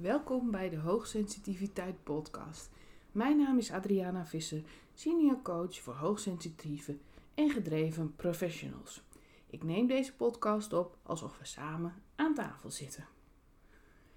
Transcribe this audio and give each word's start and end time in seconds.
Welkom 0.00 0.50
bij 0.50 0.68
de 0.68 0.76
Hoogsensitiviteit 0.76 2.02
Podcast. 2.02 2.70
Mijn 3.12 3.36
naam 3.36 3.58
is 3.58 3.72
Adriana 3.72 4.26
Visser, 4.26 4.62
senior 4.94 5.42
coach 5.42 5.80
voor 5.80 5.94
hoogsensitieve 5.94 6.96
en 7.34 7.50
gedreven 7.50 8.16
professionals. 8.16 9.02
Ik 9.46 9.62
neem 9.62 9.86
deze 9.86 10.14
podcast 10.14 10.72
op 10.72 10.96
alsof 11.02 11.38
we 11.38 11.44
samen 11.44 11.94
aan 12.16 12.34
tafel 12.34 12.70
zitten. 12.70 13.06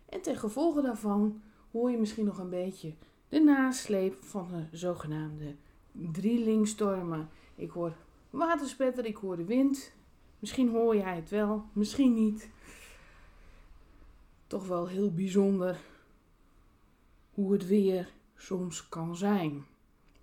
En 0.05 0.21
ten 0.21 0.35
gevolge 0.35 0.81
daarvan 0.81 1.41
hoor 1.71 1.91
je 1.91 1.97
misschien 1.97 2.25
nog 2.25 2.37
een 2.37 2.49
beetje 2.49 2.93
de 3.29 3.39
nasleep 3.39 4.23
van 4.23 4.47
de 4.47 4.77
zogenaamde 4.77 5.55
drielingstormen. 5.91 7.29
Ik 7.55 7.69
hoor 7.69 7.95
waterspetter, 8.29 9.05
ik 9.05 9.15
hoor 9.15 9.37
de 9.37 9.45
wind. 9.45 9.93
Misschien 10.39 10.69
hoor 10.69 10.95
jij 10.95 11.15
het 11.15 11.29
wel, 11.29 11.65
misschien 11.73 12.13
niet 12.13 12.49
toch 14.51 14.67
wel 14.67 14.87
heel 14.87 15.13
bijzonder 15.13 15.79
hoe 17.33 17.51
het 17.51 17.67
weer 17.67 18.09
soms 18.35 18.89
kan 18.89 19.15
zijn. 19.15 19.65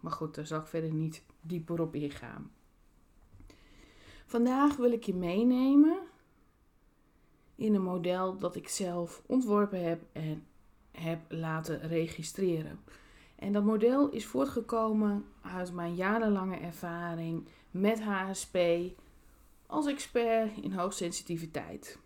Maar 0.01 0.13
goed, 0.13 0.35
daar 0.35 0.47
zal 0.47 0.61
ik 0.61 0.67
verder 0.67 0.93
niet 0.93 1.23
dieper 1.41 1.81
op 1.81 1.95
ingaan. 1.95 2.51
Vandaag 4.27 4.77
wil 4.77 4.93
ik 4.93 5.05
je 5.05 5.15
meenemen 5.15 5.99
in 7.55 7.75
een 7.75 7.83
model 7.83 8.39
dat 8.39 8.57
ik 8.57 8.69
zelf 8.69 9.23
ontworpen 9.27 9.85
heb 9.85 10.03
en 10.13 10.47
heb 10.91 11.21
laten 11.29 11.81
registreren. 11.81 12.81
En 13.37 13.53
dat 13.53 13.65
model 13.65 14.09
is 14.09 14.27
voortgekomen 14.27 15.25
uit 15.43 15.73
mijn 15.73 15.95
jarenlange 15.95 16.57
ervaring 16.57 17.49
met 17.71 18.01
HSP 18.03 18.59
als 19.67 19.87
expert 19.87 20.57
in 20.57 20.73
hoogsensitiviteit. 20.73 21.99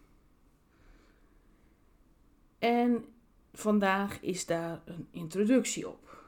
En 2.63 3.05
vandaag 3.53 4.21
is 4.21 4.47
daar 4.47 4.83
een 4.85 5.07
introductie 5.11 5.89
op. 5.89 6.25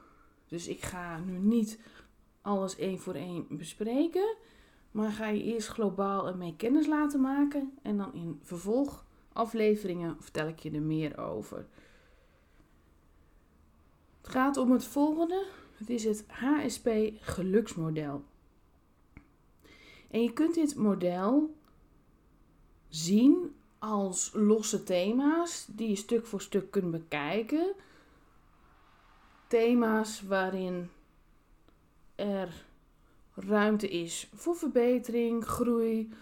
Dus 0.47 0.67
ik 0.67 0.81
ga 0.81 1.17
nu 1.17 1.37
niet 1.37 1.79
alles 2.41 2.75
één 2.75 2.99
voor 2.99 3.13
één 3.13 3.45
bespreken, 3.49 4.35
maar 4.91 5.11
ga 5.11 5.27
je 5.27 5.43
eerst 5.43 5.67
globaal 5.67 6.27
ermee 6.27 6.55
kennis 6.55 6.87
laten 6.87 7.21
maken 7.21 7.77
en 7.81 7.97
dan 7.97 8.13
in 8.13 8.39
vervolgafleveringen 8.43 10.17
vertel 10.19 10.47
ik 10.47 10.59
je 10.59 10.71
er 10.71 10.81
meer 10.81 11.17
over. 11.17 11.67
Het 14.21 14.29
gaat 14.29 14.57
om 14.57 14.71
het 14.71 14.85
volgende. 14.85 15.45
Het 15.73 15.89
is 15.89 16.03
het 16.03 16.25
HSP 16.27 16.89
geluksmodel. 17.19 18.23
En 20.11 20.21
je 20.21 20.33
kunt 20.33 20.53
dit 20.53 20.75
model 20.75 21.55
zien 22.87 23.55
als 23.85 24.31
losse 24.33 24.83
thema's 24.83 25.65
die 25.69 25.89
je 25.89 25.95
stuk 25.95 26.25
voor 26.25 26.41
stuk 26.41 26.71
kunt 26.71 26.91
bekijken. 26.91 27.73
Thema's 29.47 30.21
waarin 30.21 30.89
er 32.15 32.65
ruimte 33.35 33.89
is 33.89 34.29
voor 34.33 34.55
verbetering, 34.55 35.45
groei. 35.45 36.13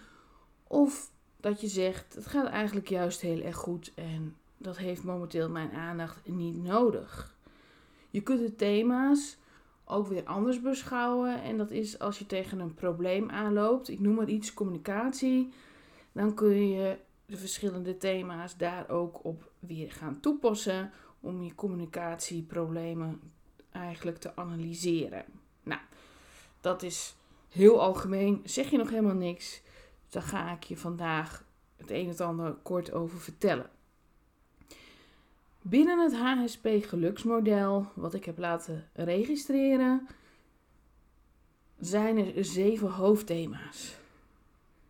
Of 0.66 1.10
dat 1.36 1.60
je 1.60 1.68
zegt, 1.68 2.14
het 2.14 2.26
gaat 2.26 2.46
eigenlijk 2.46 2.88
juist 2.88 3.20
heel 3.20 3.40
erg 3.40 3.56
goed 3.56 3.92
en 3.94 4.36
dat 4.56 4.76
heeft 4.76 5.04
momenteel 5.04 5.48
mijn 5.48 5.72
aandacht 5.72 6.28
niet 6.28 6.62
nodig. 6.62 7.34
Je 8.10 8.22
kunt 8.22 8.40
de 8.40 8.56
thema's 8.56 9.36
ook 9.84 10.06
weer 10.06 10.24
anders 10.24 10.60
beschouwen. 10.60 11.42
En 11.42 11.56
dat 11.56 11.70
is 11.70 11.98
als 11.98 12.18
je 12.18 12.26
tegen 12.26 12.58
een 12.58 12.74
probleem 12.74 13.30
aanloopt, 13.30 13.88
ik 13.88 14.00
noem 14.00 14.14
maar 14.14 14.28
iets, 14.28 14.54
communicatie. 14.54 15.52
Dan 16.12 16.34
kun 16.34 16.68
je 16.68 16.96
de 17.26 17.36
verschillende 17.36 17.96
thema's 17.96 18.56
daar 18.56 18.88
ook 18.88 19.24
op 19.24 19.50
weer 19.58 19.92
gaan 19.92 20.20
toepassen 20.20 20.92
om 21.20 21.42
je 21.42 21.54
communicatieproblemen 21.54 23.20
eigenlijk 23.70 24.18
te 24.18 24.36
analyseren. 24.36 25.24
Nou, 25.62 25.80
dat 26.60 26.82
is 26.82 27.16
heel 27.48 27.80
algemeen. 27.80 28.40
Zeg 28.44 28.70
je 28.70 28.76
nog 28.76 28.90
helemaal 28.90 29.14
niks, 29.14 29.62
dan 30.08 30.22
ga 30.22 30.52
ik 30.52 30.62
je 30.62 30.76
vandaag 30.76 31.44
het 31.76 31.90
een 31.90 32.08
en 32.08 32.26
ander 32.26 32.52
kort 32.52 32.92
over 32.92 33.18
vertellen. 33.18 33.70
Binnen 35.62 35.98
het 35.98 36.14
HSP 36.14 36.68
geluksmodel, 36.80 37.86
wat 37.94 38.14
ik 38.14 38.24
heb 38.24 38.38
laten 38.38 38.88
registreren, 38.92 40.08
zijn 41.80 42.18
er 42.18 42.44
zeven 42.44 42.90
hoofdthema's. 42.90 43.96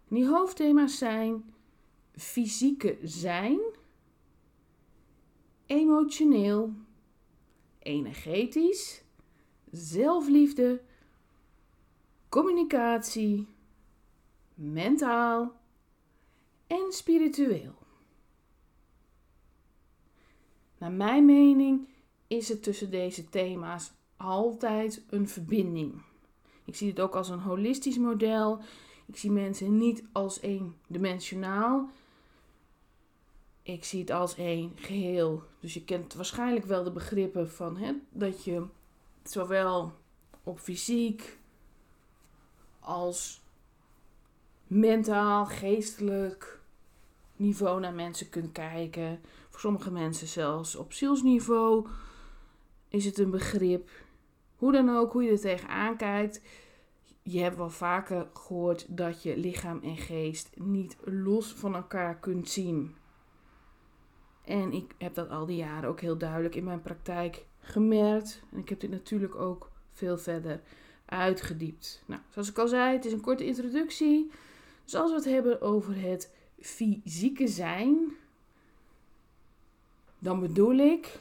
die 0.09 0.27
hoofdthema's 0.27 0.99
zijn 0.99 1.54
fysieke 2.17 2.99
zijn, 3.03 3.59
emotioneel, 5.67 6.73
energetisch, 7.79 9.03
zelfliefde, 9.71 10.81
communicatie, 12.29 13.47
mentaal 14.55 15.53
en 16.67 16.87
spiritueel. 16.91 17.75
Naar 20.79 20.93
mijn 20.93 21.25
mening 21.25 21.89
is 22.27 22.49
het 22.49 22.63
tussen 22.63 22.91
deze 22.91 23.29
thema's 23.29 23.93
altijd 24.17 25.03
een 25.11 25.29
verbinding. 25.29 26.03
Ik 26.65 26.77
zie 26.77 26.89
het 26.89 27.01
ook 27.01 27.15
als 27.15 27.29
een 27.29 27.41
holistisch 27.41 27.99
model. 27.99 28.61
Ik 29.07 29.17
zie 29.17 29.31
mensen 29.31 29.79
niet 29.79 30.05
als 30.13 30.41
eendimensionaal, 30.41 31.91
ik 33.65 33.85
zie 33.85 34.01
het 34.01 34.11
als 34.11 34.35
één 34.37 34.73
geheel. 34.75 35.43
Dus 35.61 35.75
je 35.75 35.85
kent 35.85 36.15
waarschijnlijk 36.15 36.65
wel 36.65 36.85
de 36.85 36.91
begrippen 36.91 37.51
van 37.51 37.77
hè, 37.77 37.93
dat 38.11 38.45
je 38.45 38.67
zowel 39.23 39.93
op 40.43 40.59
fysiek 40.59 41.39
als 42.81 43.43
mentaal, 44.67 45.47
geestelijk 45.47 46.61
niveau 47.37 47.81
naar 47.81 47.95
mensen 47.95 48.29
kunt 48.29 48.53
kijken. 48.53 49.21
Voor 49.51 49.61
sommige 49.61 49.91
mensen 49.91 50.27
zelfs 50.27 50.77
op 50.77 50.93
zielsniveau 50.93 51.89
is 52.89 53.05
het 53.05 53.19
een 53.19 53.31
begrip. 53.31 53.91
Hoe 54.57 54.73
dan 54.73 54.97
ook, 54.97 55.13
hoe 55.13 55.23
je 55.23 55.31
er 55.31 55.41
tegenaan 55.41 55.97
kijkt. 55.97 56.41
Je 57.23 57.41
hebt 57.41 57.57
wel 57.57 57.71
vaker 57.71 58.29
gehoord 58.35 58.97
dat 58.97 59.23
je 59.23 59.37
lichaam 59.37 59.81
en 59.83 59.97
geest 59.97 60.51
niet 60.55 60.97
los 61.05 61.53
van 61.53 61.75
elkaar 61.75 62.19
kunt 62.19 62.49
zien. 62.49 62.97
En 64.45 64.73
ik 64.73 64.95
heb 64.99 65.15
dat 65.15 65.31
al 65.31 65.47
die 65.47 65.57
jaren 65.57 65.89
ook 65.89 66.01
heel 66.01 66.19
duidelijk 66.19 66.55
in 66.55 66.65
mijn 66.65 66.83
praktijk 66.83 67.45
gemerkt. 67.59 68.43
En 68.53 68.59
ik 68.59 68.69
heb 68.69 68.81
dit 68.81 68.91
natuurlijk 68.91 69.35
ook 69.35 69.71
veel 69.93 70.19
verder 70.19 70.61
uitgediept. 71.05 72.03
Nou, 72.07 72.21
zoals 72.31 72.49
ik 72.49 72.59
al 72.59 72.69
zei, 72.69 72.97
het 72.97 73.05
is 73.05 73.13
een 73.13 73.21
korte 73.21 73.47
introductie. 73.47 74.31
Dus 74.85 74.95
als 74.95 75.11
we 75.11 75.17
het 75.17 75.25
hebben 75.25 75.61
over 75.61 76.01
het 76.01 76.35
fysieke 76.61 77.49
zijn, 77.49 78.17
dan 80.19 80.41
bedoel 80.41 80.77
ik 80.77 81.21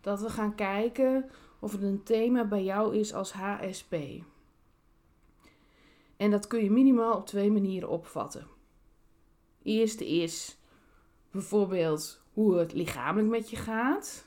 dat 0.00 0.20
we 0.20 0.28
gaan 0.28 0.54
kijken 0.54 1.30
of 1.58 1.72
het 1.72 1.82
een 1.82 2.02
thema 2.02 2.44
bij 2.44 2.64
jou 2.64 2.96
is 2.96 3.14
als 3.14 3.32
HSP. 3.32 3.94
En 6.16 6.30
dat 6.30 6.46
kun 6.46 6.62
je 6.62 6.70
minimaal 6.70 7.16
op 7.16 7.26
twee 7.26 7.50
manieren 7.50 7.88
opvatten. 7.88 8.46
Eerste 9.62 10.08
is 10.08 10.59
bijvoorbeeld 11.30 12.22
hoe 12.32 12.56
het 12.56 12.72
lichamelijk 12.72 13.28
met 13.28 13.50
je 13.50 13.56
gaat. 13.56 14.26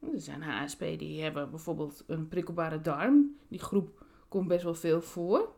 Er 0.00 0.20
zijn 0.20 0.42
HSP 0.42 0.78
die 0.78 1.22
hebben 1.22 1.50
bijvoorbeeld 1.50 2.04
een 2.06 2.28
prikkelbare 2.28 2.80
darm. 2.80 3.36
Die 3.48 3.58
groep 3.58 4.04
komt 4.28 4.48
best 4.48 4.64
wel 4.64 4.74
veel 4.74 5.00
voor. 5.00 5.52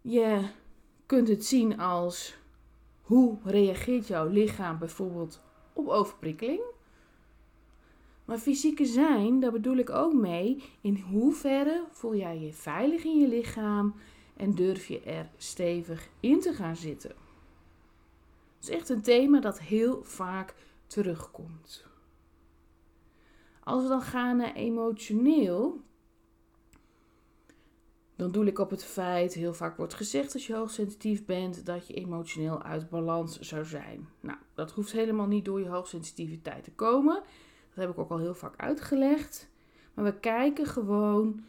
Je 0.00 0.48
kunt 1.06 1.28
het 1.28 1.44
zien 1.44 1.78
als 1.78 2.36
hoe 3.02 3.38
reageert 3.44 4.06
jouw 4.06 4.28
lichaam 4.28 4.78
bijvoorbeeld 4.78 5.40
op 5.72 5.88
overprikkeling. 5.88 6.60
Maar 8.24 8.38
fysieke 8.38 8.84
zijn, 8.84 9.40
daar 9.40 9.52
bedoel 9.52 9.76
ik 9.76 9.90
ook 9.90 10.12
mee, 10.12 10.62
in 10.80 10.96
hoeverre 11.10 11.84
voel 11.90 12.16
jij 12.16 12.38
je 12.38 12.52
veilig 12.52 13.04
in 13.04 13.18
je 13.18 13.28
lichaam 13.28 13.94
en 14.36 14.54
durf 14.54 14.86
je 14.86 15.00
er 15.00 15.30
stevig 15.36 16.08
in 16.20 16.40
te 16.40 16.52
gaan 16.52 16.76
zitten. 16.76 17.27
Het 18.58 18.68
is 18.68 18.74
echt 18.74 18.88
een 18.88 19.02
thema 19.02 19.40
dat 19.40 19.60
heel 19.60 20.02
vaak 20.02 20.54
terugkomt. 20.86 21.86
Als 23.64 23.82
we 23.82 23.88
dan 23.88 24.02
gaan 24.02 24.36
naar 24.36 24.54
emotioneel, 24.54 25.80
dan 28.16 28.30
doe 28.30 28.46
ik 28.46 28.58
op 28.58 28.70
het 28.70 28.84
feit, 28.84 29.34
heel 29.34 29.54
vaak 29.54 29.76
wordt 29.76 29.94
gezegd 29.94 30.34
als 30.34 30.46
je 30.46 30.54
hoogsensitief 30.54 31.24
bent, 31.24 31.66
dat 31.66 31.86
je 31.86 31.94
emotioneel 31.94 32.62
uit 32.62 32.90
balans 32.90 33.38
zou 33.38 33.64
zijn. 33.64 34.08
Nou, 34.20 34.38
dat 34.54 34.70
hoeft 34.70 34.92
helemaal 34.92 35.26
niet 35.26 35.44
door 35.44 35.60
je 35.60 35.68
hoogsensitiviteit 35.68 36.64
te 36.64 36.72
komen. 36.72 37.14
Dat 37.68 37.84
heb 37.84 37.90
ik 37.90 37.98
ook 37.98 38.10
al 38.10 38.18
heel 38.18 38.34
vaak 38.34 38.54
uitgelegd. 38.56 39.48
Maar 39.94 40.04
we 40.04 40.18
kijken 40.18 40.66
gewoon, 40.66 41.44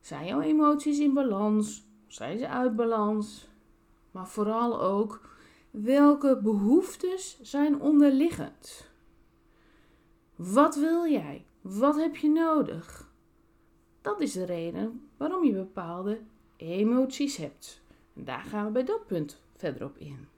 zijn 0.00 0.26
jouw 0.26 0.40
emoties 0.40 0.98
in 0.98 1.14
balans? 1.14 1.86
Zijn 2.06 2.38
ze 2.38 2.48
uit 2.48 2.76
balans? 2.76 3.48
Maar 4.10 4.28
vooral 4.28 4.80
ook, 4.80 5.20
welke 5.82 6.40
behoeftes 6.42 7.38
zijn 7.42 7.80
onderliggend? 7.80 8.90
Wat 10.34 10.76
wil 10.76 11.06
jij? 11.06 11.44
Wat 11.60 11.96
heb 11.96 12.16
je 12.16 12.28
nodig? 12.28 13.12
Dat 14.00 14.20
is 14.20 14.32
de 14.32 14.44
reden 14.44 15.08
waarom 15.16 15.44
je 15.44 15.52
bepaalde 15.52 16.20
emoties 16.56 17.36
hebt. 17.36 17.82
Daar 18.12 18.40
gaan 18.40 18.66
we 18.66 18.70
bij 18.70 18.84
dat 18.84 19.06
punt 19.06 19.42
verder 19.56 19.84
op 19.84 19.96
in. 19.98 20.28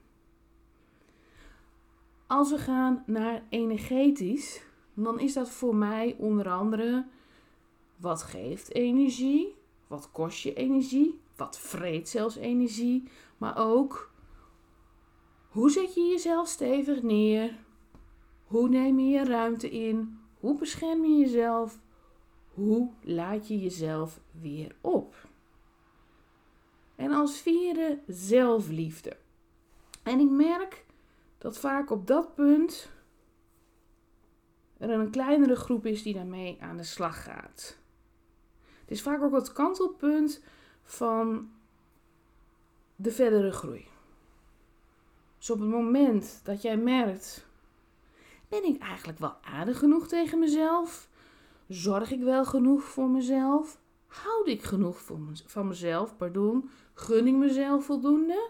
Als 2.27 2.49
we 2.49 2.57
gaan 2.57 3.03
naar 3.05 3.43
energetisch, 3.49 4.61
dan 4.93 5.19
is 5.19 5.33
dat 5.33 5.49
voor 5.49 5.75
mij 5.75 6.15
onder 6.17 6.49
andere 6.49 7.05
wat 7.95 8.23
geeft 8.23 8.73
energie, 8.73 9.55
wat 9.87 10.11
kost 10.11 10.43
je 10.43 10.53
energie, 10.53 11.19
wat 11.35 11.59
vreet 11.59 12.09
zelfs 12.09 12.35
energie, 12.35 13.03
maar 13.37 13.57
ook 13.57 14.15
hoe 15.57 15.71
zet 15.71 15.93
je 15.93 16.01
jezelf 16.01 16.47
stevig 16.47 17.01
neer, 17.01 17.57
hoe 18.45 18.69
neem 18.69 18.99
je 18.99 19.09
je 19.09 19.23
ruimte 19.23 19.69
in, 19.69 20.19
hoe 20.39 20.57
bescherm 20.57 21.05
je 21.05 21.17
jezelf, 21.17 21.79
hoe 22.53 22.91
laat 23.01 23.47
je 23.47 23.59
jezelf 23.59 24.19
weer 24.41 24.75
op. 24.81 25.15
En 26.95 27.11
als 27.11 27.41
vierde 27.41 27.99
zelfliefde. 28.07 29.17
En 30.03 30.19
ik 30.19 30.29
merk 30.29 30.85
dat 31.37 31.57
vaak 31.57 31.89
op 31.89 32.07
dat 32.07 32.35
punt 32.35 32.89
er 34.77 34.89
een 34.89 35.11
kleinere 35.11 35.55
groep 35.55 35.85
is 35.85 36.03
die 36.03 36.13
daarmee 36.13 36.57
aan 36.61 36.77
de 36.77 36.83
slag 36.83 37.23
gaat. 37.23 37.77
Het 38.79 38.91
is 38.91 39.01
vaak 39.01 39.21
ook 39.21 39.33
het 39.33 39.53
kantelpunt 39.53 40.43
van 40.83 41.51
de 42.95 43.11
verdere 43.11 43.51
groei. 43.51 43.87
Dus 45.37 45.49
op 45.49 45.59
het 45.59 45.69
moment 45.69 46.41
dat 46.43 46.61
jij 46.61 46.77
merkt, 46.77 47.45
ben 48.49 48.63
ik 48.63 48.81
eigenlijk 48.81 49.19
wel 49.19 49.35
aardig 49.41 49.79
genoeg 49.79 50.07
tegen 50.07 50.39
mezelf? 50.39 51.09
Zorg 51.67 52.11
ik 52.11 52.21
wel 52.21 52.45
genoeg 52.45 52.83
voor 52.83 53.09
mezelf? 53.09 53.79
Houd 54.07 54.47
ik 54.47 54.63
genoeg 54.63 55.01
van 55.45 55.67
mezelf? 55.67 56.17
Pardon, 56.17 56.69
gun 56.93 57.27
ik 57.27 57.35
mezelf 57.35 57.85
voldoende? 57.85 58.49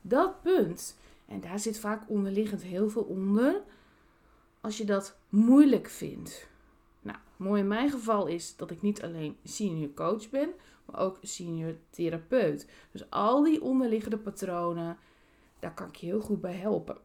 Dat 0.00 0.42
punt. 0.42 0.98
En 1.26 1.40
daar 1.40 1.58
zit 1.58 1.78
vaak 1.78 2.02
onderliggend 2.08 2.62
heel 2.62 2.88
veel 2.88 3.02
onder. 3.02 3.62
Als 4.60 4.78
je 4.78 4.84
dat 4.84 5.18
moeilijk 5.28 5.88
vindt. 5.88 6.48
Nou, 7.02 7.18
mooi 7.36 7.60
in 7.60 7.68
mijn 7.68 7.90
geval 7.90 8.26
is 8.26 8.56
dat 8.56 8.70
ik 8.70 8.82
niet 8.82 9.02
alleen 9.02 9.36
senior 9.44 9.94
coach 9.94 10.30
ben, 10.30 10.50
maar 10.84 11.00
ook 11.00 11.18
senior 11.22 11.74
therapeut. 11.90 12.68
Dus 12.92 13.10
al 13.10 13.42
die 13.42 13.62
onderliggende 13.62 14.18
patronen, 14.18 14.98
daar 15.60 15.74
kan 15.74 15.88
ik 15.88 15.96
je 15.96 16.06
heel 16.06 16.20
goed 16.20 16.40
bij 16.40 16.54
helpen. 16.54 16.98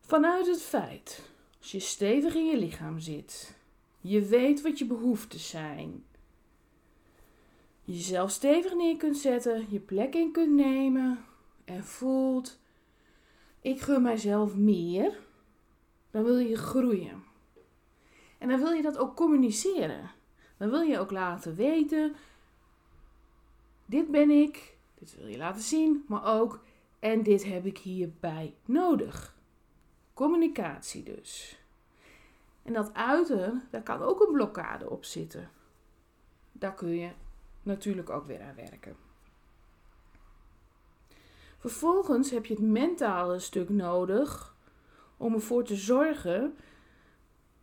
Vanuit 0.00 0.46
het 0.46 0.62
feit, 0.62 1.30
als 1.58 1.72
je 1.72 1.80
stevig 1.80 2.34
in 2.34 2.46
je 2.46 2.56
lichaam 2.56 2.98
zit, 2.98 3.56
je 4.00 4.24
weet 4.24 4.62
wat 4.62 4.78
je 4.78 4.86
behoeften 4.86 5.38
zijn, 5.38 6.04
jezelf 7.84 8.30
stevig 8.30 8.74
neer 8.74 8.96
kunt 8.96 9.16
zetten, 9.16 9.66
je 9.68 9.80
plek 9.80 10.14
in 10.14 10.32
kunt 10.32 10.52
nemen 10.52 11.24
en 11.64 11.84
voelt, 11.84 12.58
ik 13.60 13.80
gun 13.80 14.02
mijzelf 14.02 14.56
meer, 14.56 15.18
dan 16.10 16.24
wil 16.24 16.38
je 16.38 16.56
groeien. 16.56 17.24
En 18.38 18.48
dan 18.48 18.58
wil 18.58 18.72
je 18.72 18.82
dat 18.82 18.98
ook 18.98 19.16
communiceren. 19.16 20.10
Dan 20.56 20.70
wil 20.70 20.80
je 20.80 20.98
ook 20.98 21.10
laten 21.10 21.54
weten, 21.54 22.14
dit 23.92 24.10
ben 24.10 24.30
ik, 24.30 24.76
dit 24.98 25.16
wil 25.16 25.26
je 25.26 25.36
laten 25.36 25.62
zien, 25.62 26.04
maar 26.08 26.24
ook, 26.24 26.60
en 26.98 27.22
dit 27.22 27.44
heb 27.44 27.66
ik 27.66 27.78
hierbij 27.78 28.54
nodig. 28.64 29.36
Communicatie 30.14 31.02
dus. 31.02 31.60
En 32.62 32.72
dat 32.72 32.94
uiten, 32.94 33.62
daar 33.70 33.82
kan 33.82 34.02
ook 34.02 34.20
een 34.20 34.32
blokkade 34.32 34.90
op 34.90 35.04
zitten. 35.04 35.50
Daar 36.52 36.74
kun 36.74 36.88
je 36.88 37.10
natuurlijk 37.62 38.10
ook 38.10 38.26
weer 38.26 38.42
aan 38.42 38.54
werken. 38.54 38.96
Vervolgens 41.58 42.30
heb 42.30 42.46
je 42.46 42.54
het 42.54 42.62
mentale 42.62 43.38
stuk 43.38 43.68
nodig 43.68 44.56
om 45.16 45.34
ervoor 45.34 45.64
te 45.64 45.76
zorgen 45.76 46.56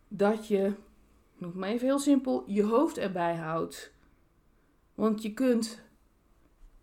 dat 0.08 0.46
je, 0.46 0.74
noem 1.36 1.52
maar 1.54 1.68
even 1.68 1.86
heel 1.86 1.98
simpel, 1.98 2.44
je 2.46 2.62
hoofd 2.62 2.98
erbij 2.98 3.36
houdt. 3.36 3.92
Want 4.94 5.22
je 5.22 5.34
kunt 5.34 5.88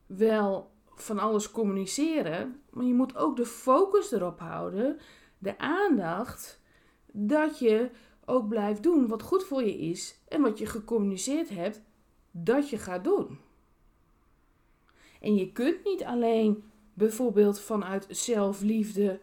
wel 0.08 0.72
van 0.96 1.20
alles 1.20 1.52
communiceren, 1.52 2.62
maar 2.70 2.86
je 2.86 2.94
moet 2.94 3.16
ook 3.16 3.36
de 3.36 3.46
focus 3.46 4.12
erop 4.12 4.40
houden, 4.40 4.98
de 5.38 5.58
aandacht, 5.58 6.62
dat 7.12 7.60
je 7.60 7.90
ook 8.26 8.48
blijft 8.48 8.84
doen 8.84 9.08
wat 9.08 9.22
goed 9.22 9.44
voor 9.44 9.64
je 9.64 9.78
is 9.78 10.20
en 10.28 10.42
wat 10.42 10.58
je 10.58 10.66
gecommuniceerd 10.66 11.50
hebt 11.50 11.82
dat 12.32 12.70
je 12.70 12.78
gaat 12.78 13.04
doen. 13.04 13.40
En 15.22 15.36
je 15.36 15.52
kunt 15.52 15.84
niet 15.84 16.04
alleen 16.04 16.64
bijvoorbeeld 16.94 17.60
vanuit 17.60 18.06
zelfliefde 18.10 19.20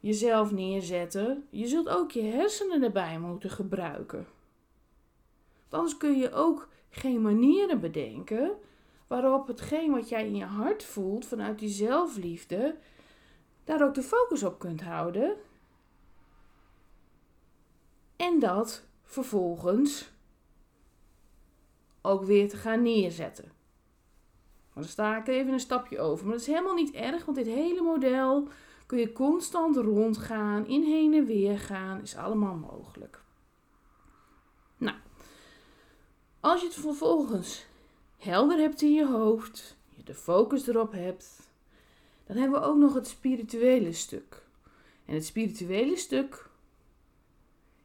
jezelf 0.00 0.52
neerzetten. 0.52 1.46
Je 1.50 1.66
zult 1.66 1.88
ook 1.88 2.10
je 2.10 2.22
hersenen 2.22 2.82
erbij 2.82 3.18
moeten 3.18 3.50
gebruiken. 3.50 4.26
anders 5.68 5.96
kun 5.96 6.18
je 6.18 6.32
ook 6.32 6.68
geen 6.90 7.22
manieren 7.22 7.80
bedenken 7.80 8.52
waarop 9.06 9.46
hetgeen 9.46 9.90
wat 9.90 10.08
jij 10.08 10.26
in 10.26 10.36
je 10.36 10.44
hart 10.44 10.84
voelt 10.84 11.26
vanuit 11.26 11.58
die 11.58 11.68
zelfliefde, 11.68 12.76
daar 13.64 13.84
ook 13.84 13.94
de 13.94 14.02
focus 14.02 14.42
op 14.42 14.58
kunt 14.58 14.82
houden. 14.82 15.36
En 18.16 18.38
dat 18.38 18.84
vervolgens 19.02 20.12
ook 22.02 22.24
weer 22.24 22.48
te 22.48 22.56
gaan 22.56 22.82
neerzetten. 22.82 23.52
Maar 24.72 24.82
dan 24.82 24.92
sta 24.92 25.16
ik 25.16 25.28
even 25.28 25.52
een 25.52 25.60
stapje 25.60 26.00
over. 26.00 26.24
Maar 26.24 26.32
dat 26.32 26.42
is 26.42 26.52
helemaal 26.52 26.74
niet 26.74 26.94
erg, 26.94 27.24
want 27.24 27.36
dit 27.36 27.46
hele 27.46 27.82
model 27.82 28.48
kun 28.86 28.98
je 28.98 29.12
constant 29.12 29.76
rondgaan, 29.76 30.66
in 30.66 30.82
heen 30.82 31.14
en 31.14 31.26
weer 31.26 31.58
gaan, 31.58 32.02
is 32.02 32.16
allemaal 32.16 32.54
mogelijk. 32.54 33.22
Nou, 34.76 34.96
als 36.40 36.60
je 36.60 36.66
het 36.66 36.76
vervolgens 36.76 37.66
helder 38.24 38.58
hebt 38.58 38.82
in 38.82 38.92
je 38.92 39.06
hoofd, 39.06 39.76
je 39.96 40.02
de 40.02 40.14
focus 40.14 40.66
erop 40.66 40.92
hebt, 40.92 41.50
dan 42.26 42.36
hebben 42.36 42.60
we 42.60 42.66
ook 42.66 42.78
nog 42.78 42.94
het 42.94 43.06
spirituele 43.06 43.92
stuk. 43.92 44.42
En 45.04 45.14
het 45.14 45.24
spirituele 45.24 45.96
stuk, 45.96 46.50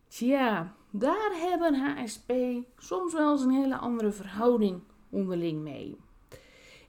tja, 0.07 0.75
daar 0.89 1.31
hebben 1.33 1.75
HSP 1.75 2.33
soms 2.77 3.13
wel 3.13 3.31
eens 3.31 3.41
een 3.41 3.61
hele 3.61 3.77
andere 3.77 4.11
verhouding 4.11 4.81
onderling 5.09 5.61
mee. 5.61 5.97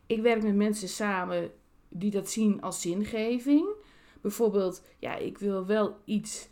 Ik 0.06 0.22
werk 0.22 0.42
met 0.42 0.54
mensen 0.54 0.88
samen 0.88 1.50
die 1.88 2.10
dat 2.10 2.30
zien 2.30 2.62
als 2.62 2.80
zingeving. 2.80 3.68
Bijvoorbeeld, 4.20 4.82
ja, 4.98 5.14
ik 5.14 5.38
wil 5.38 5.66
wel 5.66 5.96
iets 6.04 6.48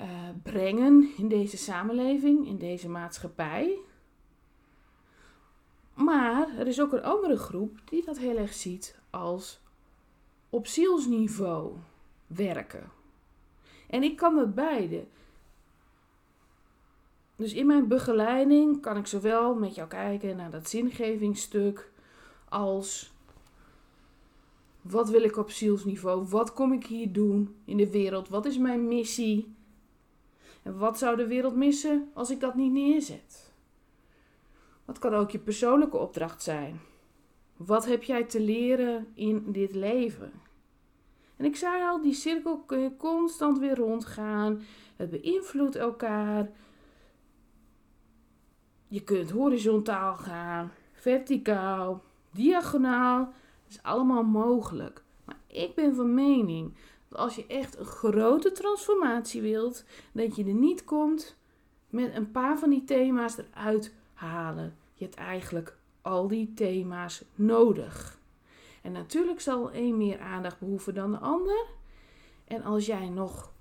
uh, 0.00 0.06
brengen 0.42 1.08
in 1.16 1.28
deze 1.28 1.56
samenleving, 1.56 2.46
in 2.46 2.58
deze 2.58 2.88
maatschappij. 2.88 3.78
Maar 6.04 6.48
er 6.58 6.66
is 6.66 6.80
ook 6.80 6.92
een 6.92 7.02
andere 7.02 7.36
groep 7.36 7.78
die 7.84 8.04
dat 8.04 8.18
heel 8.18 8.36
erg 8.36 8.54
ziet 8.54 8.98
als 9.10 9.60
op 10.50 10.66
zielsniveau 10.66 11.76
werken. 12.26 12.90
En 13.88 14.02
ik 14.02 14.16
kan 14.16 14.34
dat 14.34 14.54
beide. 14.54 15.04
Dus 17.36 17.52
in 17.52 17.66
mijn 17.66 17.88
begeleiding 17.88 18.80
kan 18.80 18.96
ik 18.96 19.06
zowel 19.06 19.54
met 19.54 19.74
jou 19.74 19.88
kijken 19.88 20.36
naar 20.36 20.50
dat 20.50 20.68
zingevingsstuk 20.68 21.92
als 22.48 23.12
wat 24.80 25.10
wil 25.10 25.22
ik 25.22 25.36
op 25.36 25.50
zielsniveau? 25.50 26.26
Wat 26.28 26.52
kom 26.52 26.72
ik 26.72 26.86
hier 26.86 27.12
doen 27.12 27.54
in 27.64 27.76
de 27.76 27.90
wereld? 27.90 28.28
Wat 28.28 28.46
is 28.46 28.58
mijn 28.58 28.88
missie? 28.88 29.54
En 30.62 30.78
wat 30.78 30.98
zou 30.98 31.16
de 31.16 31.26
wereld 31.26 31.56
missen 31.56 32.10
als 32.14 32.30
ik 32.30 32.40
dat 32.40 32.54
niet 32.54 32.72
neerzet? 32.72 33.49
Wat 34.90 34.98
kan 34.98 35.14
ook 35.14 35.30
je 35.30 35.38
persoonlijke 35.38 35.96
opdracht 35.96 36.42
zijn? 36.42 36.80
Wat 37.56 37.86
heb 37.86 38.02
jij 38.02 38.24
te 38.24 38.40
leren 38.40 39.06
in 39.14 39.52
dit 39.52 39.74
leven? 39.74 40.32
En 41.36 41.44
ik 41.44 41.56
zei 41.56 41.82
al, 41.82 42.02
die 42.02 42.14
cirkel 42.14 42.58
kun 42.58 42.78
je 42.78 42.96
constant 42.96 43.58
weer 43.58 43.76
rondgaan. 43.76 44.62
Het 44.96 45.10
beïnvloedt 45.10 45.76
elkaar. 45.76 46.50
Je 48.88 49.02
kunt 49.04 49.30
horizontaal 49.30 50.16
gaan, 50.16 50.72
verticaal, 50.92 52.02
diagonaal. 52.30 53.24
Dat 53.24 53.32
is 53.68 53.82
allemaal 53.82 54.24
mogelijk. 54.24 55.02
Maar 55.24 55.38
ik 55.46 55.74
ben 55.74 55.94
van 55.94 56.14
mening 56.14 56.74
dat 57.08 57.18
als 57.18 57.34
je 57.34 57.46
echt 57.46 57.78
een 57.78 57.84
grote 57.84 58.52
transformatie 58.52 59.42
wilt, 59.42 59.84
dat 60.12 60.36
je 60.36 60.44
er 60.44 60.54
niet 60.54 60.84
komt 60.84 61.36
met 61.88 62.14
een 62.14 62.30
paar 62.30 62.58
van 62.58 62.70
die 62.70 62.84
thema's 62.84 63.36
eruit 63.38 63.94
halen. 64.14 64.79
Je 65.00 65.06
hebt 65.06 65.18
eigenlijk 65.18 65.76
al 66.02 66.28
die 66.28 66.52
thema's 66.54 67.24
nodig. 67.34 68.18
En 68.82 68.92
natuurlijk 68.92 69.40
zal 69.40 69.70
één 69.70 69.96
meer 69.96 70.18
aandacht 70.18 70.58
behoeven 70.58 70.94
dan 70.94 71.10
de 71.10 71.18
ander. 71.18 71.66
En 72.44 72.62
als 72.62 72.86
jij 72.86 73.08
nog 73.08 73.52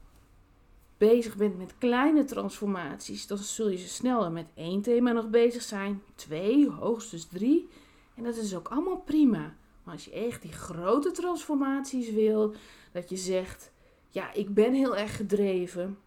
bezig 0.98 1.36
bent 1.36 1.58
met 1.58 1.78
kleine 1.78 2.24
transformaties, 2.24 3.28
dan 3.28 3.38
zul 3.38 3.70
je 3.70 3.78
ze 3.78 3.88
sneller 3.88 4.32
met 4.32 4.48
één 4.54 4.82
thema 4.82 5.12
nog 5.12 5.30
bezig 5.30 5.62
zijn, 5.62 6.02
twee, 6.16 6.70
hoogstens 6.70 7.26
drie. 7.26 7.70
En 8.16 8.24
dat 8.24 8.36
is 8.36 8.56
ook 8.56 8.68
allemaal 8.68 9.00
prima. 9.00 9.56
Maar 9.84 9.94
als 9.94 10.06
je 10.06 10.12
echt 10.12 10.42
die 10.42 10.54
grote 10.54 11.12
transformaties 11.12 12.12
wil, 12.12 12.54
dat 12.92 13.10
je 13.10 13.18
zegt: 13.18 13.72
Ja, 14.10 14.34
ik 14.34 14.54
ben 14.54 14.74
heel 14.74 14.98
erg 14.98 15.16
gedreven. 15.16 15.98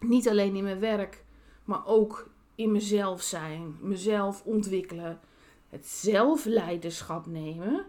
Niet 0.00 0.28
alleen 0.28 0.56
in 0.56 0.64
mijn 0.64 0.80
werk, 0.80 1.24
maar 1.64 1.86
ook 1.86 2.30
in 2.54 2.72
mezelf 2.72 3.22
zijn, 3.22 3.76
mezelf 3.80 4.42
ontwikkelen, 4.44 5.20
het 5.68 5.86
zelfleiderschap 5.86 7.26
nemen. 7.26 7.84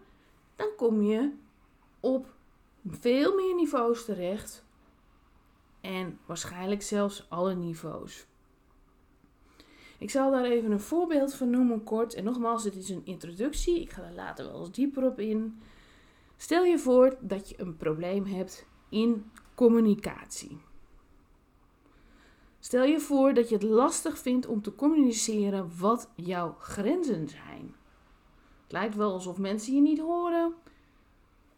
Dan 0.56 0.70
kom 0.78 1.02
je 1.02 1.32
op 2.00 2.34
veel 2.88 3.36
meer 3.36 3.56
niveaus 3.56 4.06
terecht. 4.06 4.64
En 5.82 6.20
waarschijnlijk 6.26 6.82
zelfs 6.82 7.26
alle 7.30 7.56
niveaus. 7.56 8.26
Ik 9.98 10.10
zal 10.10 10.32
daar 10.32 10.44
even 10.44 10.72
een 10.72 10.80
voorbeeld 10.80 11.34
van 11.34 11.50
noemen 11.50 11.84
kort. 11.84 12.14
En 12.14 12.24
nogmaals, 12.24 12.64
dit 12.64 12.76
is 12.76 12.90
een 12.90 13.06
introductie. 13.06 13.82
Ik 13.82 13.92
ga 13.92 14.04
er 14.04 14.14
later 14.14 14.46
wel 14.46 14.60
eens 14.60 14.72
dieper 14.72 15.06
op 15.06 15.20
in. 15.20 15.62
Stel 16.38 16.64
je 16.64 16.80
voor 16.80 17.18
dat 17.20 17.50
je 17.50 17.62
een 17.62 17.78
probleem 17.78 18.26
hebt 18.26 18.66
in 18.90 19.32
communicatie. 19.56 20.58
Stel 22.64 22.84
je 22.84 23.00
voor 23.00 23.34
dat 23.34 23.50
je 23.50 23.56
het 23.56 23.64
lastig 23.64 24.18
vindt 24.18 24.48
om 24.48 24.62
te 24.62 24.76
communiceren 24.76 25.72
wat 25.80 26.10
jouw 26.16 26.56
grenzen 26.60 27.30
zijn. 27.30 27.76
Het 28.64 28.72
lijkt 28.72 28.96
wel 28.96 29.12
alsof 29.12 29.38
mensen 29.38 29.76
je 29.76 29.82
niet 29.82 30.00
horen. 30.00 30.54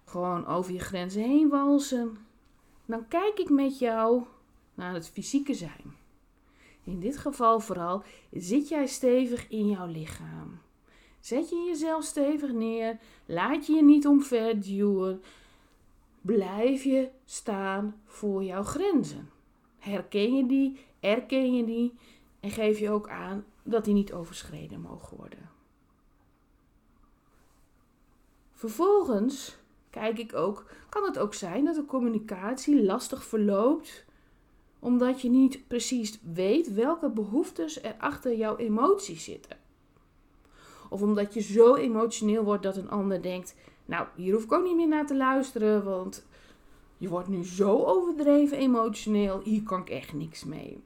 Gewoon 0.06 0.48
over 0.48 0.74
je 0.74 0.80
grenzen 0.80 1.22
heen 1.22 1.50
walsen. 1.50 2.18
Dan 2.86 3.08
kijk 3.08 3.40
ik 3.40 3.50
met 3.50 3.80
jou 3.80 4.24
naar 4.74 4.94
het 4.94 5.10
fysieke 5.10 5.54
zijn. 5.54 5.96
In 6.84 7.00
dit 7.00 7.18
geval 7.18 7.60
vooral 7.60 8.04
zit 8.32 8.68
jij 8.68 8.88
stevig 8.88 9.50
in 9.50 9.68
jouw 9.68 9.88
lichaam. 9.88 10.60
Zet 11.20 11.50
je 11.50 11.66
jezelf 11.68 12.04
stevig 12.04 12.52
neer, 12.52 13.00
laat 13.26 13.66
je 13.66 13.74
je 13.74 13.84
niet 13.84 14.08
omverduwen. 14.08 15.22
Blijf 16.22 16.84
je 16.84 17.10
staan 17.26 18.02
voor 18.06 18.44
jouw 18.44 18.64
grenzen. 18.64 19.30
Herken 19.80 20.36
je 20.36 20.46
die, 20.46 20.80
erken 21.06 21.56
je 21.56 21.66
die 21.66 21.94
en 22.40 22.50
geef 22.50 22.80
je 22.80 22.90
ook 22.90 23.10
aan 23.10 23.46
dat 23.64 23.86
die 23.86 23.94
niet 23.94 24.14
overschreden 24.14 24.82
mogen 24.82 25.18
worden. 25.18 25.50
Vervolgens 28.54 29.58
kijk 29.90 30.20
ik 30.20 30.36
ook, 30.36 30.66
kan 30.90 31.04
het 31.04 31.18
ook 31.18 31.34
zijn 31.34 31.66
dat 31.66 31.76
de 31.76 31.86
communicatie 31.86 32.84
lastig 32.84 33.24
verloopt 33.24 34.06
omdat 34.80 35.22
je 35.22 35.30
niet 35.30 35.68
precies 35.68 36.20
weet 36.34 36.74
welke 36.74 37.10
behoeftes 37.10 37.82
er 37.82 37.96
achter 37.98 38.36
jouw 38.36 38.58
emoties 38.58 39.24
zitten. 39.24 39.58
Of 40.90 41.02
omdat 41.02 41.34
je 41.34 41.42
zo 41.42 41.76
emotioneel 41.76 42.44
wordt 42.44 42.64
dat 42.64 42.78
een 42.78 42.90
ander 42.90 43.22
denkt: 43.22 43.56
Nou, 43.86 44.08
hier 44.16 44.34
hoef 44.34 44.44
ik 44.44 44.52
ook 44.52 44.64
niet 44.64 44.76
meer 44.76 44.88
naar 44.88 45.08
te 45.08 45.16
luisteren, 45.16 45.84
want 45.84 46.26
je 46.98 47.10
wordt 47.10 47.28
nu 47.28 47.46
zo 47.46 47.84
overdreven 47.84 48.58
emotioneel, 48.58 49.42
hier 49.44 49.64
kan 49.64 49.82
ik 49.82 49.90
echt 49.90 50.14
niks 50.14 50.44
mee. 50.44 50.84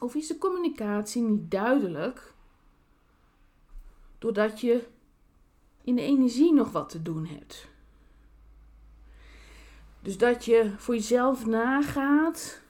Of 0.00 0.14
is 0.14 0.26
de 0.26 0.38
communicatie 0.38 1.22
niet 1.22 1.50
duidelijk 1.50 2.34
doordat 4.18 4.60
je 4.60 4.86
in 5.82 5.94
de 5.94 6.02
energie 6.02 6.52
nog 6.52 6.72
wat 6.72 6.88
te 6.88 7.02
doen 7.02 7.26
hebt? 7.26 7.68
Dus 10.00 10.18
dat 10.18 10.44
je 10.44 10.72
voor 10.76 10.94
jezelf 10.94 11.46
nagaat 11.46 12.62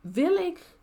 wil 0.00 0.34
ik 0.34 0.76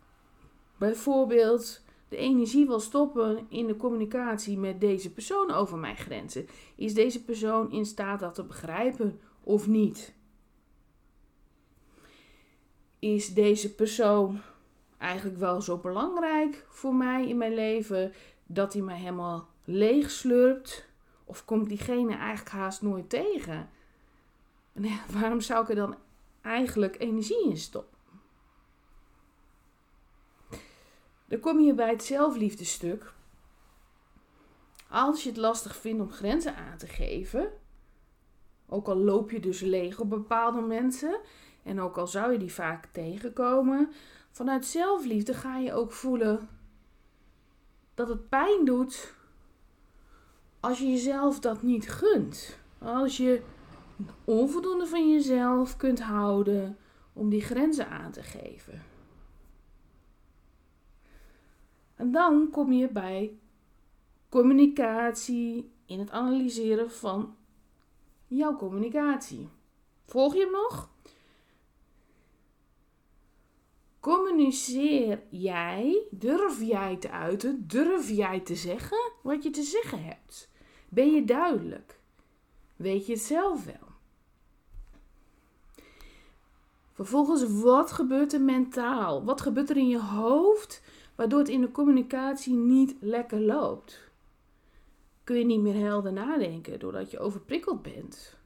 bijvoorbeeld 0.78 1.82
de 2.08 2.16
energie 2.16 2.66
wel 2.66 2.80
stoppen 2.80 3.46
in 3.48 3.66
de 3.66 3.76
communicatie 3.76 4.58
met 4.58 4.80
deze 4.80 5.12
persoon 5.12 5.50
over 5.50 5.78
mijn 5.78 5.96
grenzen? 5.96 6.46
Is 6.74 6.94
deze 6.94 7.24
persoon 7.24 7.72
in 7.72 7.86
staat 7.86 8.20
dat 8.20 8.34
te 8.34 8.44
begrijpen 8.44 9.20
of 9.42 9.66
niet? 9.66 10.14
Is 13.04 13.34
deze 13.34 13.74
persoon 13.74 14.40
eigenlijk 14.98 15.38
wel 15.38 15.62
zo 15.62 15.78
belangrijk 15.78 16.66
voor 16.68 16.94
mij 16.94 17.28
in 17.28 17.38
mijn 17.38 17.54
leven 17.54 18.12
dat 18.46 18.72
hij 18.72 18.82
mij 18.82 18.98
helemaal 18.98 19.48
leeg 19.64 20.10
slurpt? 20.10 20.88
Of 21.24 21.44
komt 21.44 21.68
diegene 21.68 22.14
eigenlijk 22.14 22.50
haast 22.50 22.82
nooit 22.82 23.10
tegen? 23.10 23.70
En 24.72 24.84
waarom 25.20 25.40
zou 25.40 25.62
ik 25.62 25.68
er 25.68 25.74
dan 25.74 25.96
eigenlijk 26.42 27.00
energie 27.00 27.48
in 27.48 27.56
stoppen? 27.56 27.98
Dan 31.26 31.40
kom 31.40 31.60
je 31.60 31.74
bij 31.74 31.90
het 31.90 32.04
zelfliefdestuk. 32.04 33.12
Als 34.88 35.22
je 35.22 35.28
het 35.28 35.38
lastig 35.38 35.76
vindt 35.76 36.02
om 36.02 36.12
grenzen 36.12 36.56
aan 36.56 36.78
te 36.78 36.86
geven, 36.86 37.52
ook 38.68 38.88
al 38.88 38.96
loop 38.96 39.30
je 39.30 39.40
dus 39.40 39.60
leeg 39.60 40.00
op 40.00 40.10
bepaalde 40.10 40.60
mensen, 40.60 41.20
en 41.64 41.80
ook 41.80 41.98
al 41.98 42.06
zou 42.06 42.32
je 42.32 42.38
die 42.38 42.52
vaak 42.52 42.86
tegenkomen, 42.92 43.92
vanuit 44.30 44.66
zelfliefde 44.66 45.34
ga 45.34 45.58
je 45.58 45.72
ook 45.72 45.92
voelen 45.92 46.48
dat 47.94 48.08
het 48.08 48.28
pijn 48.28 48.64
doet 48.64 49.14
als 50.60 50.78
je 50.78 50.90
jezelf 50.90 51.40
dat 51.40 51.62
niet 51.62 51.90
gunt. 51.90 52.58
Als 52.78 53.16
je 53.16 53.42
onvoldoende 54.24 54.86
van 54.86 55.10
jezelf 55.10 55.76
kunt 55.76 56.00
houden 56.00 56.76
om 57.12 57.28
die 57.28 57.42
grenzen 57.42 57.88
aan 57.88 58.10
te 58.10 58.22
geven. 58.22 58.82
En 61.96 62.12
dan 62.12 62.50
kom 62.50 62.72
je 62.72 62.88
bij 62.88 63.38
communicatie 64.28 65.72
in 65.86 65.98
het 65.98 66.10
analyseren 66.10 66.90
van 66.90 67.36
jouw 68.26 68.56
communicatie. 68.56 69.48
Volg 70.04 70.34
je 70.34 70.40
hem 70.40 70.50
nog? 70.50 70.93
Communiceer 74.04 75.22
jij, 75.30 76.02
durf 76.10 76.62
jij 76.62 76.96
te 76.96 77.10
uiten, 77.10 77.64
durf 77.66 78.08
jij 78.08 78.40
te 78.40 78.54
zeggen 78.54 79.12
wat 79.22 79.42
je 79.42 79.50
te 79.50 79.62
zeggen 79.62 80.04
hebt? 80.04 80.50
Ben 80.88 81.10
je 81.10 81.24
duidelijk? 81.24 82.00
Weet 82.76 83.06
je 83.06 83.12
het 83.12 83.22
zelf 83.22 83.64
wel? 83.64 83.88
Vervolgens, 86.92 87.60
wat 87.60 87.92
gebeurt 87.92 88.32
er 88.32 88.40
mentaal? 88.40 89.24
Wat 89.24 89.40
gebeurt 89.40 89.70
er 89.70 89.76
in 89.76 89.88
je 89.88 90.00
hoofd 90.00 90.82
waardoor 91.14 91.38
het 91.38 91.48
in 91.48 91.60
de 91.60 91.70
communicatie 91.70 92.54
niet 92.54 92.96
lekker 93.00 93.40
loopt. 93.40 94.10
Kun 95.24 95.38
je 95.38 95.44
niet 95.44 95.60
meer 95.60 95.86
helder 95.86 96.12
nadenken 96.12 96.78
doordat 96.78 97.10
je 97.10 97.18
overprikkeld 97.18 97.82
bent? 97.82 98.36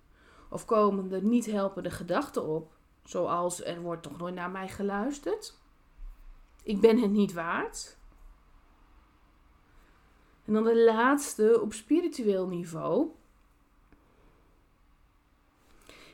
Of 0.50 0.64
komen 0.64 1.12
er 1.12 1.22
niet 1.22 1.46
helpende 1.46 1.90
gedachten 1.90 2.46
op, 2.46 2.77
zoals 3.08 3.64
er 3.64 3.80
wordt 3.80 4.02
toch 4.02 4.18
nooit 4.18 4.34
naar 4.34 4.50
mij 4.50 4.68
geluisterd? 4.68 5.58
Ik 6.62 6.80
ben 6.80 6.98
het 6.98 7.10
niet 7.10 7.32
waard? 7.32 7.96
En 10.44 10.52
dan 10.52 10.64
de 10.64 10.76
laatste 10.76 11.60
op 11.60 11.72
spiritueel 11.72 12.46
niveau. 12.46 13.10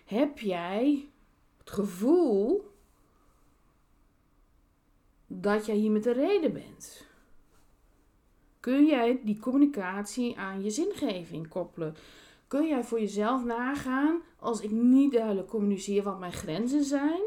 Heb 0.04 0.38
jij 0.38 1.08
het 1.58 1.70
gevoel 1.70 2.70
dat 5.26 5.66
jij 5.66 5.76
hier 5.76 5.90
met 5.90 6.02
de 6.02 6.12
reden 6.12 6.52
bent? 6.52 7.06
Kun 8.60 8.86
jij 8.86 9.20
die 9.24 9.38
communicatie 9.38 10.38
aan 10.38 10.62
je 10.62 10.70
zingeving 10.70 11.48
koppelen? 11.48 11.96
Kun 12.54 12.68
jij 12.68 12.84
voor 12.84 13.00
jezelf 13.00 13.44
nagaan, 13.44 14.22
als 14.38 14.60
ik 14.60 14.70
niet 14.70 15.12
duidelijk 15.12 15.48
communiceer 15.48 16.02
wat 16.02 16.18
mijn 16.18 16.32
grenzen 16.32 16.84
zijn, 16.84 17.22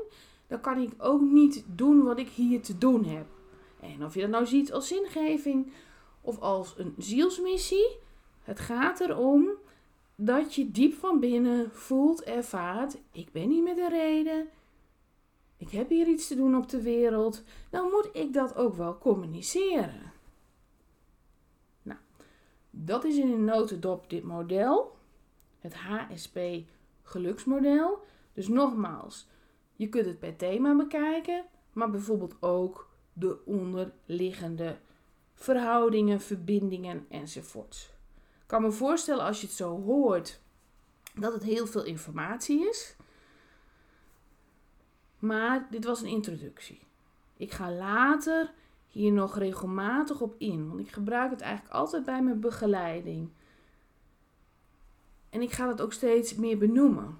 dan 0.47 0.61
kan 0.61 0.81
ik 0.81 0.91
ook 0.97 1.21
niet 1.21 1.63
doen 1.67 2.03
wat 2.03 2.19
ik 2.19 2.27
hier 2.27 2.61
te 2.61 2.77
doen 2.77 3.05
heb. 3.05 3.25
En 3.79 4.05
of 4.05 4.13
je 4.13 4.21
dat 4.21 4.29
nou 4.29 4.45
ziet 4.45 4.73
als 4.73 4.87
zingeving 4.87 5.71
of 6.21 6.39
als 6.39 6.75
een 6.77 6.93
zielsmissie, 6.97 7.97
het 8.41 8.59
gaat 8.59 8.99
erom 8.99 9.49
dat 10.15 10.55
je 10.55 10.71
diep 10.71 10.93
van 10.93 11.19
binnen 11.19 11.71
voelt, 11.71 12.23
ervaart, 12.23 12.97
ik 13.11 13.31
ben 13.31 13.49
hier 13.49 13.63
met 13.63 13.77
een 13.77 13.89
reden, 13.89 14.47
ik 15.57 15.69
heb 15.69 15.89
hier 15.89 16.07
iets 16.07 16.27
te 16.27 16.35
doen 16.35 16.57
op 16.57 16.69
de 16.69 16.81
wereld, 16.81 17.43
dan 17.69 17.83
moet 17.83 18.09
ik 18.13 18.33
dat 18.33 18.55
ook 18.55 18.75
wel 18.75 18.97
communiceren. 18.97 20.11
Nou, 21.81 21.99
dat 22.69 23.03
is 23.03 23.17
in 23.17 23.31
een 23.31 23.45
notendop 23.45 24.09
dit 24.09 24.23
model, 24.23 24.95
het 25.67 25.75
HSP 25.75 26.39
geluksmodel. 27.03 28.05
Dus 28.33 28.47
nogmaals, 28.47 29.27
je 29.75 29.89
kunt 29.89 30.05
het 30.05 30.19
per 30.19 30.35
thema 30.35 30.75
bekijken, 30.75 31.45
maar 31.73 31.89
bijvoorbeeld 31.89 32.35
ook 32.39 32.89
de 33.13 33.45
onderliggende 33.45 34.77
verhoudingen, 35.33 36.21
verbindingen 36.21 37.05
enzovoort. 37.09 37.95
Ik 38.41 38.47
kan 38.47 38.61
me 38.61 38.71
voorstellen 38.71 39.23
als 39.23 39.41
je 39.41 39.47
het 39.47 39.55
zo 39.55 39.81
hoort 39.81 40.39
dat 41.15 41.33
het 41.33 41.43
heel 41.43 41.67
veel 41.67 41.83
informatie 41.83 42.69
is. 42.69 42.95
Maar 45.19 45.67
dit 45.71 45.85
was 45.85 46.01
een 46.01 46.07
introductie. 46.07 46.79
Ik 47.37 47.51
ga 47.51 47.71
later 47.71 48.53
hier 48.87 49.11
nog 49.11 49.37
regelmatig 49.37 50.21
op 50.21 50.35
in, 50.37 50.67
want 50.67 50.79
ik 50.79 50.91
gebruik 50.91 51.31
het 51.31 51.41
eigenlijk 51.41 51.73
altijd 51.73 52.05
bij 52.05 52.21
mijn 52.21 52.39
begeleiding. 52.39 53.29
En 55.37 55.43
ik 55.43 55.51
ga 55.51 55.67
het 55.67 55.81
ook 55.81 55.93
steeds 55.93 56.35
meer 56.35 56.57
benoemen. 56.57 57.17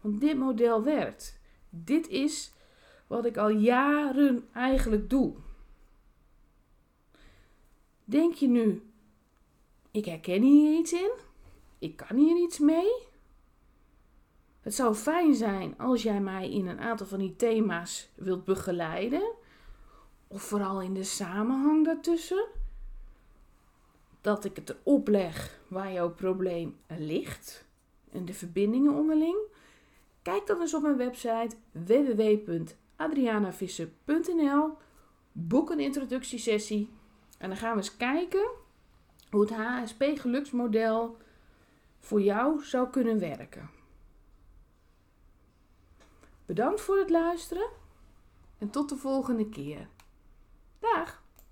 Want 0.00 0.20
dit 0.20 0.36
model 0.36 0.82
werkt. 0.82 1.40
Dit 1.70 2.08
is 2.08 2.52
wat 3.06 3.24
ik 3.24 3.36
al 3.36 3.48
jaren 3.48 4.48
eigenlijk 4.52 5.10
doe. 5.10 5.34
Denk 8.04 8.34
je 8.34 8.48
nu, 8.48 8.82
ik 9.90 10.04
herken 10.04 10.42
hier 10.42 10.78
iets 10.78 10.92
in? 10.92 11.10
Ik 11.78 11.96
kan 11.96 12.16
hier 12.16 12.36
iets 12.36 12.58
mee? 12.58 12.92
Het 14.60 14.74
zou 14.74 14.94
fijn 14.94 15.34
zijn 15.34 15.78
als 15.78 16.02
jij 16.02 16.20
mij 16.20 16.50
in 16.50 16.66
een 16.66 16.80
aantal 16.80 17.06
van 17.06 17.18
die 17.18 17.36
thema's 17.36 18.08
wilt 18.14 18.44
begeleiden. 18.44 19.32
Of 20.28 20.42
vooral 20.42 20.80
in 20.80 20.94
de 20.94 21.04
samenhang 21.04 21.84
daartussen. 21.84 22.46
Dat 24.24 24.44
ik 24.44 24.56
het 24.56 24.70
erop 24.70 25.08
leg 25.08 25.60
waar 25.68 25.92
jouw 25.92 26.10
probleem 26.10 26.76
ligt. 26.86 27.64
En 28.12 28.24
de 28.24 28.34
verbindingen 28.34 28.94
onderling. 28.94 29.36
Kijk 30.22 30.46
dan 30.46 30.60
eens 30.60 30.74
op 30.74 30.82
mijn 30.82 30.96
website 30.96 31.56
www.adrianavissen.nl. 31.72 34.72
Boek 35.32 35.70
een 35.70 35.80
introductiesessie. 35.80 36.90
En 37.38 37.48
dan 37.48 37.58
gaan 37.58 37.70
we 37.70 37.76
eens 37.76 37.96
kijken 37.96 38.50
hoe 39.30 39.40
het 39.40 39.50
HSP 39.50 40.04
geluksmodel 40.14 41.16
voor 41.98 42.20
jou 42.20 42.64
zou 42.64 42.90
kunnen 42.90 43.18
werken. 43.18 43.70
Bedankt 46.46 46.80
voor 46.80 46.98
het 46.98 47.10
luisteren 47.10 47.68
en 48.58 48.70
tot 48.70 48.88
de 48.88 48.96
volgende 48.96 49.48
keer. 49.48 49.88